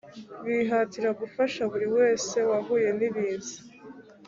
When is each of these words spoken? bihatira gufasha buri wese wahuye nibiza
bihatira 0.45 1.09
gufasha 1.19 1.61
buri 1.71 1.87
wese 1.97 2.37
wahuye 2.49 2.89
nibiza 2.97 3.57